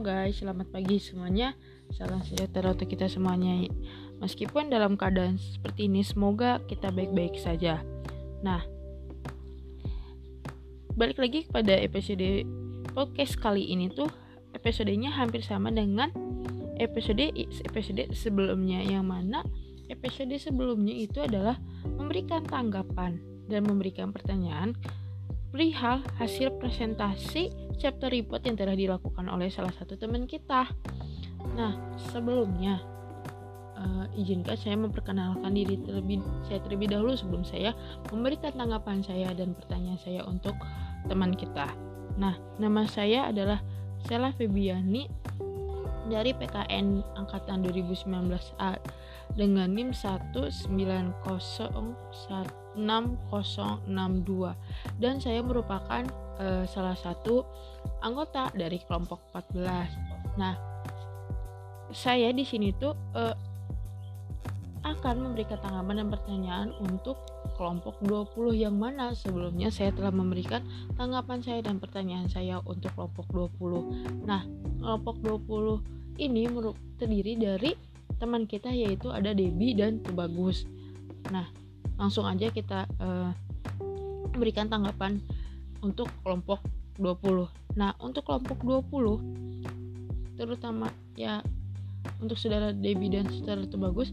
Guys, 0.00 0.40
selamat 0.40 0.72
pagi 0.72 0.96
semuanya. 0.96 1.52
Salam 1.92 2.24
sejahtera 2.24 2.72
untuk 2.72 2.88
kita 2.88 3.04
semuanya. 3.04 3.68
Meskipun 4.16 4.72
dalam 4.72 4.96
keadaan 4.96 5.36
seperti 5.36 5.92
ini, 5.92 6.00
semoga 6.00 6.56
kita 6.64 6.88
baik-baik 6.88 7.36
saja. 7.36 7.84
Nah, 8.40 8.64
balik 10.96 11.20
lagi 11.20 11.44
kepada 11.44 11.76
episode 11.76 12.48
podcast 12.96 13.36
kali 13.44 13.68
ini 13.68 13.92
tuh 13.92 14.08
episodenya 14.56 15.12
hampir 15.12 15.44
sama 15.44 15.68
dengan 15.68 16.08
episode 16.80 17.36
episode 17.68 18.08
sebelumnya 18.16 18.80
yang 18.80 19.04
mana 19.04 19.44
episode 19.92 20.32
sebelumnya 20.40 20.96
itu 20.96 21.20
adalah 21.20 21.60
memberikan 21.84 22.40
tanggapan 22.48 23.20
dan 23.52 23.68
memberikan 23.68 24.16
pertanyaan 24.16 24.72
perihal 25.50 26.06
hasil 26.22 26.54
presentasi 26.62 27.50
chapter 27.76 28.06
report 28.06 28.46
yang 28.46 28.54
telah 28.54 28.78
dilakukan 28.78 29.26
oleh 29.26 29.50
salah 29.50 29.74
satu 29.74 29.98
teman 29.98 30.30
kita. 30.30 30.70
Nah, 31.58 31.74
sebelumnya 32.14 32.78
uh, 33.74 34.06
izinkan 34.14 34.54
saya 34.54 34.78
memperkenalkan 34.78 35.50
diri 35.50 35.74
terlebih 35.82 36.22
saya 36.46 36.62
terlebih 36.62 36.94
dahulu 36.94 37.18
sebelum 37.18 37.42
saya 37.42 37.74
memberikan 38.14 38.54
tanggapan 38.54 39.02
saya 39.02 39.34
dan 39.34 39.58
pertanyaan 39.58 39.98
saya 39.98 40.22
untuk 40.22 40.54
teman 41.10 41.34
kita. 41.34 41.66
Nah, 42.14 42.38
nama 42.62 42.86
saya 42.86 43.32
adalah 43.34 43.58
Sela 44.06 44.30
Febiani 44.36 45.10
dari 46.10 46.30
PKN 46.34 47.02
angkatan 47.18 47.62
2019A 47.66 48.72
dengan 49.38 49.70
NIM 49.70 49.94
1906062 52.78 55.02
dan 55.02 55.18
saya 55.18 55.42
merupakan 55.42 56.06
uh, 56.38 56.62
salah 56.68 56.94
satu 56.94 57.42
anggota 58.00 58.48
dari 58.54 58.78
kelompok 58.84 59.20
14. 59.32 60.38
Nah, 60.38 60.54
saya 61.90 62.30
di 62.30 62.46
sini 62.46 62.70
tuh 62.76 62.94
uh, 63.14 63.34
akan 64.80 65.28
memberikan 65.28 65.60
tanggapan 65.60 66.00
dan 66.00 66.08
pertanyaan 66.08 66.68
untuk 66.80 67.20
kelompok 67.60 68.00
20 68.00 68.56
yang 68.56 68.80
mana 68.80 69.12
sebelumnya 69.12 69.68
saya 69.68 69.92
telah 69.92 70.08
memberikan 70.08 70.64
tanggapan 70.96 71.44
saya 71.44 71.60
dan 71.60 71.76
pertanyaan 71.76 72.24
saya 72.32 72.64
untuk 72.64 72.88
kelompok 72.96 73.28
20. 73.60 74.24
Nah, 74.24 74.48
kelompok 74.80 75.44
20 75.44 76.24
ini 76.24 76.48
terdiri 76.96 77.36
dari 77.36 77.76
teman 78.16 78.48
kita 78.48 78.72
yaitu 78.72 79.12
ada 79.12 79.36
Debbie 79.36 79.76
dan 79.76 80.00
Tubagus. 80.00 80.64
Nah, 81.28 81.52
langsung 82.00 82.24
aja 82.24 82.48
kita 82.48 82.88
uh, 82.96 83.30
berikan 84.32 84.72
tanggapan 84.72 85.20
untuk 85.84 86.08
kelompok 86.24 86.64
20. 86.96 87.76
Nah, 87.76 87.92
untuk 88.00 88.24
kelompok 88.24 88.64
20 88.88 89.40
terutama 90.40 90.88
ya 91.20 91.44
untuk 92.16 92.40
saudara 92.40 92.72
Debbie 92.72 93.12
dan 93.12 93.28
saudara 93.28 93.60
Tubagus 93.68 94.08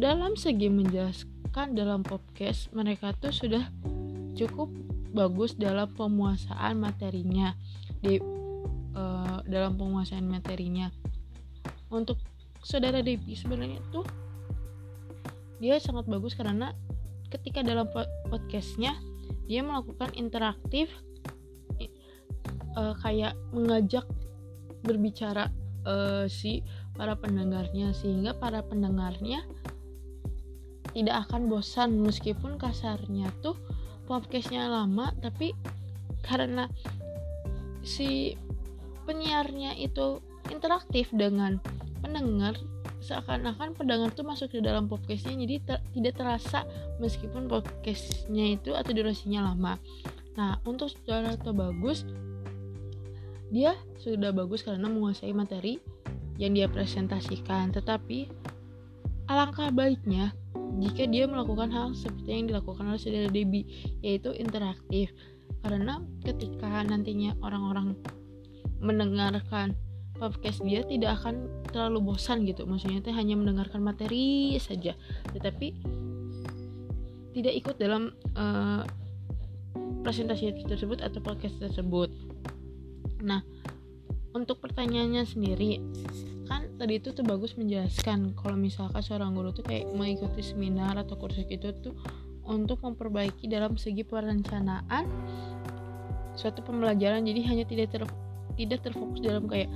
dalam 0.00 0.32
segi 0.32 0.72
menjelaskan 0.72 1.76
dalam 1.76 2.00
podcast 2.00 2.72
mereka 2.72 3.12
tuh 3.20 3.28
sudah 3.28 3.68
cukup 4.32 4.72
bagus 5.12 5.52
dalam 5.52 5.84
pemuasaan 5.92 6.80
materinya 6.80 7.52
di 8.00 8.16
uh, 8.96 9.44
dalam 9.44 9.76
penguasaan 9.76 10.24
materinya 10.24 10.88
untuk 11.92 12.16
saudara 12.64 13.04
Debbie 13.04 13.36
sebenarnya 13.36 13.84
tuh 13.92 14.08
dia 15.60 15.76
sangat 15.76 16.08
bagus 16.08 16.32
karena 16.32 16.72
ketika 17.30 17.62
dalam 17.62 17.86
podcastnya 18.28 18.98
dia 19.46 19.62
melakukan 19.62 20.10
interaktif 20.14 20.90
uh, 22.78 22.94
kayak 23.02 23.34
mengajak 23.50 24.06
berbicara 24.82 25.50
uh, 25.86 26.26
si 26.30 26.62
para 26.94 27.16
pendengarnya 27.16 27.94
sehingga 27.96 28.36
para 28.36 28.62
pendengarnya 28.62 29.44
tidak 30.90 31.26
akan 31.28 31.46
bosan. 31.46 32.02
Meskipun 32.02 32.58
kasarnya 32.58 33.30
tuh 33.42 33.54
podcastnya 34.10 34.66
lama 34.66 35.14
tapi 35.22 35.54
karena 36.26 36.66
si 37.86 38.34
penyiarnya 39.06 39.78
itu 39.78 40.20
interaktif 40.52 41.08
dengan 41.14 41.62
pendengar 42.02 42.58
seakan-akan 43.00 43.72
pendengar 43.72 44.12
tuh 44.12 44.28
masuk 44.28 44.52
ke 44.52 44.58
dalam 44.60 44.86
podcastnya 44.86 45.32
jadi 45.40 45.56
ter 45.64 45.78
tidak 45.96 46.20
terasa 46.20 46.68
meskipun 47.00 47.48
podcastnya 47.48 48.60
itu 48.60 48.76
atau 48.76 48.92
durasinya 48.92 49.52
lama. 49.52 49.80
Nah 50.36 50.60
untuk 50.68 50.92
saudara 50.92 51.34
atau 51.34 51.56
bagus 51.56 52.04
dia 53.50 53.74
sudah 53.98 54.30
bagus 54.30 54.62
karena 54.62 54.86
menguasai 54.86 55.34
materi 55.34 55.80
yang 56.38 56.54
dia 56.54 56.68
presentasikan. 56.70 57.74
Tetapi 57.74 58.30
alangkah 59.26 59.72
baiknya 59.74 60.32
jika 60.80 61.04
dia 61.10 61.26
melakukan 61.26 61.68
hal 61.72 61.92
seperti 61.92 62.30
yang 62.30 62.46
dilakukan 62.48 62.86
oleh 62.86 63.00
saudara 63.00 63.28
Debbie 63.28 63.66
yaitu 64.04 64.30
interaktif. 64.36 65.10
Karena 65.60 66.00
ketika 66.24 66.80
nantinya 66.84 67.36
orang-orang 67.44 67.96
mendengarkan 68.80 69.76
podcast 70.20 70.60
dia 70.60 70.84
tidak 70.84 71.16
akan 71.24 71.48
terlalu 71.72 72.12
bosan 72.12 72.44
gitu. 72.44 72.68
Maksudnya 72.68 73.00
teh 73.00 73.16
hanya 73.16 73.40
mendengarkan 73.40 73.80
materi 73.80 74.60
saja. 74.60 74.92
Tetapi 75.32 75.66
tidak 77.32 77.54
ikut 77.56 77.76
dalam 77.80 78.12
uh, 78.36 78.84
presentasi 80.04 80.52
tersebut 80.68 81.00
atau 81.00 81.24
podcast 81.24 81.56
tersebut. 81.56 82.12
Nah 83.24 83.40
untuk 84.30 84.62
pertanyaannya 84.62 85.26
sendiri 85.26 85.82
kan 86.46 86.66
tadi 86.78 86.98
itu 86.98 87.14
tuh 87.14 87.22
bagus 87.22 87.54
menjelaskan 87.54 88.34
kalau 88.34 88.58
misalkan 88.58 89.02
seorang 89.02 89.34
guru 89.34 89.54
tuh 89.54 89.62
kayak 89.62 89.90
mengikuti 89.94 90.42
seminar 90.42 90.98
atau 90.98 91.14
kursus 91.14 91.46
gitu 91.46 91.70
tuh 91.78 91.94
untuk 92.46 92.82
memperbaiki 92.82 93.46
dalam 93.46 93.78
segi 93.78 94.02
perencanaan 94.02 95.06
suatu 96.34 96.64
pembelajaran. 96.66 97.22
Jadi 97.22 97.40
hanya 97.46 97.64
tidak 97.66 97.94
ter 97.94 98.02
tidak 98.58 98.82
terfokus 98.82 99.22
dalam 99.22 99.46
kayak 99.46 99.70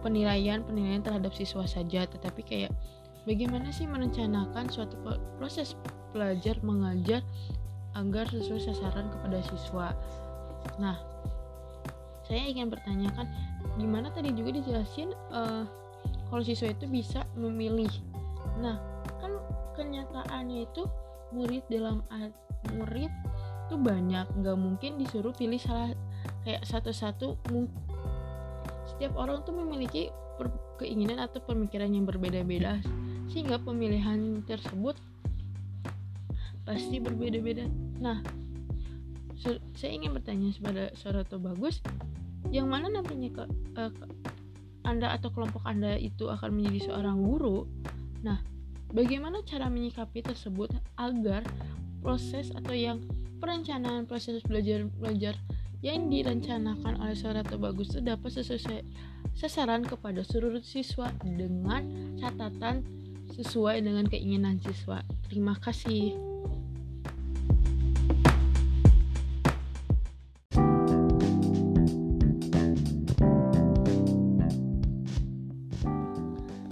penilaian 0.00 0.64
penilaian 0.64 1.04
terhadap 1.04 1.32
siswa 1.32 1.64
saja. 1.64 2.04
Tetapi 2.08 2.40
kayak 2.44 2.72
bagaimana 3.24 3.70
sih 3.70 3.86
merencanakan 3.88 4.68
suatu 4.72 4.96
proses 5.36 5.76
belajar 6.10 6.58
mengajar 6.64 7.22
agar 7.94 8.26
sesuai 8.30 8.70
sasaran 8.70 9.08
kepada 9.12 9.38
siswa? 9.46 9.92
Nah 10.80 10.96
saya 12.26 12.46
ingin 12.46 12.70
bertanyakan 12.70 13.26
gimana 13.74 14.14
tadi 14.14 14.30
juga 14.30 14.54
dijelasin 14.54 15.10
uh, 15.34 15.66
kalau 16.30 16.42
siswa 16.46 16.70
itu 16.70 16.86
bisa 16.86 17.26
memilih? 17.34 17.90
Nah 18.62 18.78
kan 19.18 19.32
kenyataannya 19.74 20.66
itu 20.66 20.86
murid 21.34 21.62
dalam 21.70 22.02
murid 22.74 23.10
itu 23.66 23.74
banyak. 23.78 24.26
Nggak 24.38 24.58
mungkin 24.58 24.98
disuruh 24.98 25.34
pilih 25.34 25.58
salah 25.58 25.94
kayak 26.42 26.64
satu-satu 26.66 27.38
setiap 29.00 29.16
orang 29.16 29.40
tuh 29.48 29.56
memiliki 29.56 30.12
keinginan 30.76 31.24
atau 31.24 31.40
pemikiran 31.40 31.88
yang 31.88 32.04
berbeda-beda 32.04 32.84
sehingga 33.32 33.56
pemilihan 33.56 34.44
tersebut 34.44 34.92
pasti 36.68 37.00
berbeda-beda. 37.00 37.64
Nah, 37.96 38.20
saya 39.72 39.96
ingin 39.96 40.12
bertanya 40.12 40.52
kepada 40.52 40.92
saudara 40.92 41.24
bagus, 41.40 41.80
yang 42.52 42.68
mana 42.68 42.92
nantinya 42.92 43.40
ke, 43.40 43.44
uh, 43.80 43.88
ke 43.88 44.04
anda 44.84 45.16
atau 45.16 45.32
kelompok 45.32 45.64
anda 45.64 45.96
itu 45.96 46.28
akan 46.28 46.60
menjadi 46.60 46.92
seorang 46.92 47.24
guru. 47.24 47.64
Nah, 48.20 48.36
bagaimana 48.92 49.40
cara 49.48 49.72
menyikapi 49.72 50.20
tersebut 50.28 50.76
agar 51.00 51.40
proses 52.04 52.52
atau 52.52 52.76
yang 52.76 53.00
perencanaan 53.40 54.04
proses 54.04 54.44
belajar 54.44 54.84
belajar 55.00 55.40
yang 55.80 56.12
direncanakan 56.12 57.00
oleh 57.00 57.16
suara 57.16 57.40
bagus 57.40 57.96
itu 57.96 58.04
dapat 58.04 58.28
sesuai 58.36 58.84
sasaran 59.32 59.80
kepada 59.80 60.20
seluruh 60.20 60.60
siswa 60.60 61.08
dengan 61.24 61.88
catatan 62.20 62.84
sesuai 63.32 63.80
dengan 63.80 64.04
keinginan 64.04 64.60
siswa. 64.60 65.00
Terima 65.24 65.56
kasih. 65.56 66.12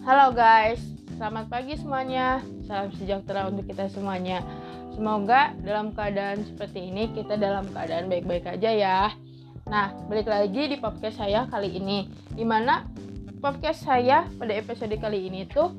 Halo 0.05 0.33
guys, 0.33 0.81
selamat 1.17 1.49
pagi 1.49 1.77
semuanya. 1.81 2.45
Salam 2.69 2.93
sejahtera 2.97 3.49
untuk 3.49 3.65
kita 3.69 3.89
semuanya. 3.89 4.45
Semoga 4.99 5.55
dalam 5.63 5.95
keadaan 5.95 6.43
seperti 6.43 6.91
ini 6.91 7.15
kita 7.15 7.39
dalam 7.39 7.71
keadaan 7.71 8.11
baik-baik 8.11 8.59
aja 8.59 8.71
ya. 8.75 9.01
Nah, 9.71 9.95
balik 10.11 10.27
lagi 10.27 10.67
di 10.67 10.75
podcast 10.75 11.23
saya 11.23 11.47
kali 11.47 11.71
ini. 11.79 12.11
Di 12.35 12.43
mana 12.43 12.83
podcast 13.39 13.87
saya 13.87 14.27
pada 14.27 14.59
episode 14.59 14.91
kali 14.99 15.31
ini 15.31 15.47
tuh 15.47 15.71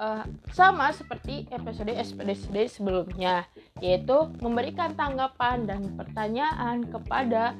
uh, 0.00 0.24
sama 0.48 0.96
seperti 0.96 1.44
episode 1.52 1.92
SPD 1.92 2.64
sebelumnya, 2.72 3.44
yaitu 3.84 4.32
memberikan 4.40 4.96
tanggapan 4.96 5.68
dan 5.68 5.84
pertanyaan 6.00 6.88
kepada 6.88 7.52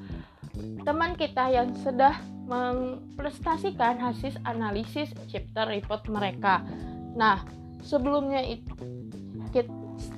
teman 0.88 1.20
kita 1.20 1.52
yang 1.52 1.76
sudah 1.84 2.16
memprestasikan 2.48 4.00
hasil 4.00 4.40
analisis 4.48 5.12
chapter 5.28 5.68
report 5.68 6.08
mereka. 6.08 6.64
Nah, 7.12 7.44
sebelumnya 7.84 8.40
itu 8.40 8.72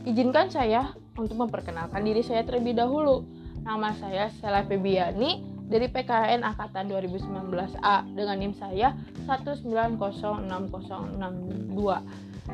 izinkan 0.06 0.52
saya 0.52 0.92
untuk 1.16 1.40
memperkenalkan 1.40 2.04
diri 2.04 2.22
saya 2.22 2.44
terlebih 2.44 2.76
dahulu. 2.76 3.24
Nama 3.66 3.90
saya 3.98 4.30
Sela 4.38 4.62
Febiani 4.62 5.42
dari 5.66 5.90
PKN 5.90 6.46
Angkatan 6.46 6.86
2019A 6.86 8.06
dengan 8.14 8.38
NIM 8.38 8.54
saya 8.54 8.94
1906062 9.26 10.46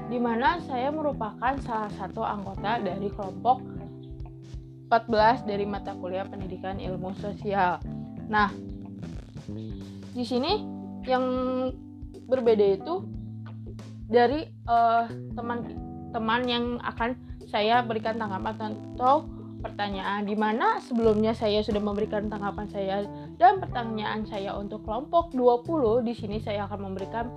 di 0.08 0.16
mana 0.16 0.56
saya 0.64 0.88
merupakan 0.88 1.52
salah 1.60 1.92
satu 2.00 2.24
anggota 2.24 2.80
dari 2.80 3.12
kelompok 3.12 3.60
14 4.88 5.44
dari 5.48 5.64
mata 5.68 5.92
kuliah 5.96 6.24
pendidikan 6.24 6.80
ilmu 6.80 7.12
sosial. 7.20 7.76
Nah, 8.28 8.48
di 10.12 10.24
sini 10.24 10.64
yang 11.08 11.24
berbeda 12.28 12.76
itu 12.76 13.04
dari 14.08 14.44
uh, 14.68 15.08
teman 15.32 15.91
teman 16.12 16.44
yang 16.46 16.78
akan 16.84 17.16
saya 17.48 17.80
berikan 17.82 18.20
tanggapan 18.20 18.76
atau 18.94 19.26
pertanyaan 19.62 20.26
di 20.26 20.34
mana 20.34 20.82
sebelumnya 20.82 21.32
saya 21.32 21.62
sudah 21.62 21.78
memberikan 21.78 22.26
tanggapan 22.26 22.66
saya 22.68 23.06
dan 23.38 23.62
pertanyaan 23.62 24.26
saya 24.26 24.58
untuk 24.58 24.82
kelompok 24.82 25.30
20 25.32 26.02
di 26.02 26.14
sini 26.18 26.42
saya 26.42 26.66
akan 26.66 26.92
memberikan 26.92 27.30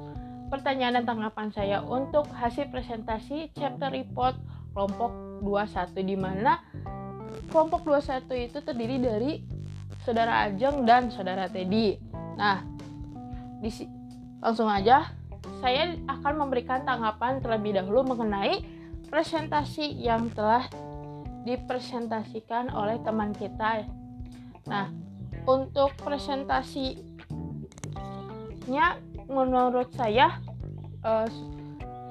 pertanyaan 0.50 1.02
dan 1.02 1.06
tanggapan 1.06 1.54
saya 1.54 1.78
untuk 1.86 2.26
hasil 2.34 2.70
presentasi 2.74 3.54
chapter 3.54 3.94
report 3.94 4.36
kelompok 4.74 5.14
21 5.46 6.02
di 6.02 6.18
mana 6.18 6.60
kelompok 7.50 7.86
21 7.86 8.50
itu 8.52 8.60
terdiri 8.62 8.98
dari 9.00 9.32
saudara 10.06 10.46
Ajeng 10.50 10.86
dan 10.86 11.10
saudara 11.10 11.50
Teddy. 11.50 11.98
Nah, 12.38 12.62
di 13.62 13.70
langsung 14.38 14.70
aja 14.70 15.10
saya 15.65 15.97
akan 16.06 16.45
memberikan 16.45 16.86
tanggapan 16.86 17.41
terlebih 17.41 17.73
dahulu 17.73 18.13
mengenai 18.13 18.62
presentasi 19.10 19.97
yang 19.97 20.30
telah 20.30 20.69
dipresentasikan 21.41 22.69
oleh 22.69 23.01
teman 23.01 23.34
kita. 23.34 23.82
Nah, 24.69 24.93
untuk 25.49 25.97
presentasinya 25.97 27.17
menurut 29.25 29.89
saya 29.97 30.38
uh, 31.01 31.25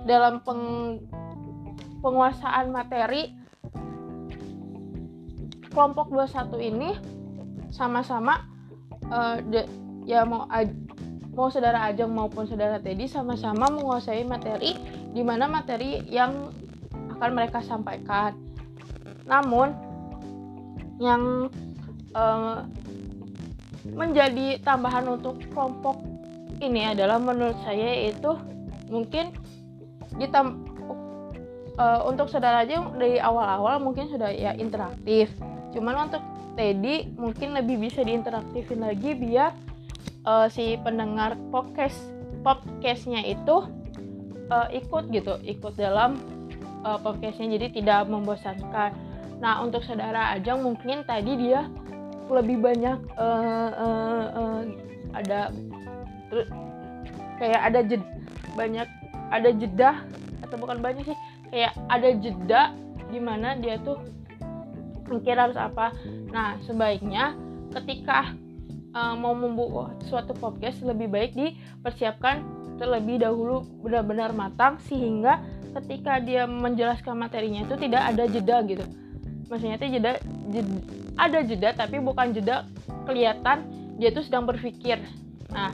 dalam 0.03 0.43
peng, 0.43 0.99
penguasaan 2.03 2.75
materi 2.75 3.39
kelompok 5.71 6.11
21 6.11 6.59
ini 6.75 6.91
sama-sama 7.71 8.51
uh, 9.15 9.39
ya 10.03 10.27
mau 10.27 10.51
mau 11.35 11.51
saudara 11.51 11.83
Ajeng 11.91 12.15
maupun 12.15 12.47
saudara 12.47 12.79
Teddy 12.79 13.11
sama-sama 13.11 13.67
menguasai 13.67 14.23
materi 14.23 14.79
di 15.11 15.23
mana 15.27 15.51
materi 15.51 16.01
yang 16.07 16.51
akan 17.19 17.31
mereka 17.35 17.59
sampaikan. 17.61 18.39
Namun 19.27 19.75
yang 21.03 21.51
uh, 22.15 22.63
menjadi 23.91 24.63
tambahan 24.63 25.05
untuk 25.11 25.43
kelompok 25.51 26.01
ini 26.63 26.95
adalah 26.95 27.19
menurut 27.19 27.59
saya 27.67 28.09
itu 28.09 28.39
mungkin 28.89 29.35
ditam 30.17 30.63
uh, 31.77 32.07
untuk 32.07 32.31
saudara 32.31 32.63
aja 32.63 32.79
dari 32.95 33.19
awal-awal 33.19 33.83
mungkin 33.83 34.07
sudah 34.07 34.31
ya 34.31 34.55
interaktif. 34.55 35.35
Cuman 35.75 36.09
untuk 36.09 36.23
Teddy 36.55 37.11
mungkin 37.19 37.59
lebih 37.59 37.83
bisa 37.91 38.07
diinteraktifin 38.07 38.87
lagi 38.87 39.19
biar 39.19 39.51
uh, 40.25 40.47
si 40.51 40.77
pendengar 40.81 41.37
podcast 41.53 41.97
podcastnya 42.45 43.25
itu 43.25 43.69
uh, 44.53 44.69
ikut 44.73 45.09
gitu 45.13 45.41
ikut 45.45 45.75
dalam 45.77 46.21
uh, 46.85 46.99
podcastnya. 47.01 47.57
Jadi 47.57 47.81
tidak 47.81 48.09
membosankan. 48.09 48.93
Nah 49.41 49.61
untuk 49.65 49.85
saudara 49.85 50.37
Ajang 50.37 50.65
mungkin 50.65 51.05
tadi 51.05 51.37
dia 51.37 51.69
lebih 52.29 52.61
banyak 52.61 52.99
uh, 53.21 53.71
uh, 53.77 54.25
uh, 54.33 54.61
ada 55.13 55.53
kayak 57.37 57.61
ada 57.61 57.81
jed, 57.85 58.03
banyak 58.57 58.89
ada 59.29 59.51
jeda 59.53 59.91
atau 60.41 60.57
bukan 60.57 60.81
banyak 60.81 61.05
sih 61.05 61.19
kayak 61.53 61.77
ada 61.93 62.09
jeda 62.17 62.63
di 63.13 63.21
mana 63.21 63.55
dia 63.61 63.77
tuh 63.85 64.01
mikir 65.09 65.37
harus 65.37 65.57
apa. 65.61 65.93
Nah 66.33 66.57
sebaiknya 66.65 67.37
ketika 67.77 68.33
uh, 68.95 69.15
mau 69.19 69.35
membuat 69.35 70.01
suatu 70.07 70.33
podcast 70.33 70.81
lebih 70.87 71.11
baik 71.11 71.35
dipersiapkan 71.35 72.47
terlebih 72.79 73.23
dahulu 73.23 73.63
benar-benar 73.83 74.35
matang 74.35 74.79
sehingga 74.87 75.43
ketika 75.83 76.23
dia 76.23 76.47
menjelaskan 76.47 77.19
materinya 77.19 77.67
itu 77.67 77.75
tidak 77.79 78.03
ada 78.15 78.25
jeda 78.31 78.57
gitu. 78.67 78.85
Maksudnya 79.51 79.77
itu 79.77 79.99
jeda, 79.99 80.13
jeda 80.51 80.75
ada 81.15 81.39
jeda 81.43 81.71
tapi 81.75 82.03
bukan 82.03 82.35
jeda 82.35 82.67
kelihatan 83.07 83.67
dia 83.99 84.11
itu 84.11 84.23
sedang 84.27 84.47
berpikir. 84.47 85.03
Nah 85.51 85.71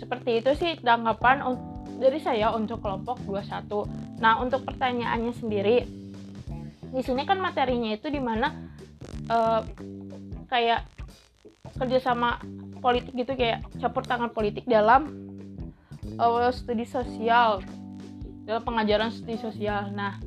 seperti 0.00 0.40
itu 0.40 0.50
sih 0.56 0.72
tanggapan 0.80 1.44
dari 2.00 2.16
saya 2.24 2.56
untuk 2.56 2.80
kelompok 2.80 3.20
21 3.28 4.18
nah 4.24 4.40
untuk 4.40 4.64
pertanyaannya 4.64 5.32
sendiri 5.36 5.84
di 6.90 7.02
sini 7.04 7.22
kan 7.28 7.38
materinya 7.38 7.92
itu 7.92 8.08
di 8.08 8.18
mana 8.18 8.50
uh, 9.30 9.62
kayak 10.48 10.82
kerjasama 11.76 12.40
politik 12.80 13.12
gitu 13.16 13.32
kayak 13.36 13.64
campur 13.80 14.04
tangan 14.04 14.32
politik 14.32 14.64
dalam 14.68 15.30
uh, 16.16 16.48
studi 16.52 16.84
sosial 16.88 17.64
dalam 18.44 18.62
pengajaran 18.64 19.12
studi 19.12 19.38
sosial. 19.38 19.92
Nah, 19.94 20.18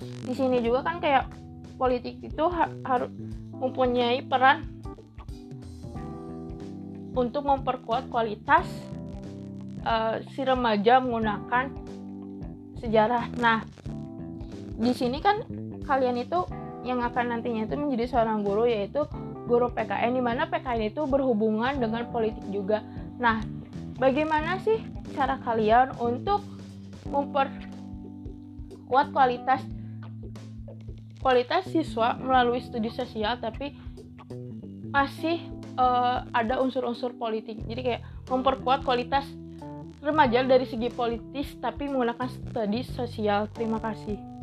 di 0.00 0.32
sini 0.36 0.62
juga 0.62 0.86
kan 0.86 1.02
kayak 1.02 1.26
politik 1.80 2.20
itu 2.22 2.44
ha 2.46 2.70
harus 2.84 3.10
mempunyai 3.56 4.22
peran 4.22 4.64
untuk 7.16 7.48
memperkuat 7.48 8.12
kualitas 8.12 8.68
uh, 9.88 10.20
si 10.36 10.44
remaja 10.44 11.00
menggunakan 11.00 11.72
sejarah. 12.84 13.32
Nah, 13.40 13.64
di 14.76 14.92
sini 14.92 15.18
kan 15.24 15.40
kalian 15.88 16.20
itu 16.20 16.44
yang 16.84 17.02
akan 17.02 17.34
nantinya 17.34 17.66
itu 17.66 17.74
menjadi 17.74 18.04
seorang 18.14 18.44
guru 18.44 18.68
yaitu 18.68 19.08
guru 19.46 19.70
PKN 19.72 20.18
di 20.18 20.22
mana 20.22 20.50
PKN 20.50 20.92
itu 20.92 21.06
berhubungan 21.06 21.78
dengan 21.78 22.10
politik 22.10 22.42
juga. 22.50 22.82
Nah, 23.16 23.40
bagaimana 23.96 24.58
sih 24.60 24.82
cara 25.14 25.38
kalian 25.40 25.94
untuk 26.02 26.42
memperkuat 27.06 29.14
kualitas 29.14 29.62
kualitas 31.22 31.66
siswa 31.70 32.18
melalui 32.18 32.62
studi 32.62 32.90
sosial 32.90 33.38
tapi 33.42 33.74
masih 34.94 35.42
uh, 35.78 36.22
ada 36.30 36.62
unsur-unsur 36.62 37.14
politik. 37.18 37.58
Jadi 37.66 37.80
kayak 37.82 38.02
memperkuat 38.30 38.86
kualitas 38.86 39.26
remaja 40.02 40.46
dari 40.46 40.66
segi 40.68 40.92
politis 40.92 41.58
tapi 41.58 41.90
menggunakan 41.90 42.28
studi 42.30 42.86
sosial. 42.86 43.50
Terima 43.50 43.82
kasih. 43.82 44.35